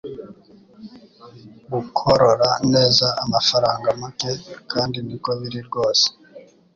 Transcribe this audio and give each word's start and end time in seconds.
Gukorora 1.73 2.49
neza 2.73 3.07
amafaranga 3.23 3.87
make 4.01 4.31
kandi 4.71 4.97
niko 5.05 5.29
biri 5.39 5.59
rwose 5.67 6.05